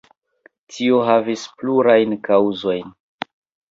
Tio 0.77 1.03
havis 1.11 1.45
plurajn 1.61 2.19
kaŭzojn. 2.27 2.95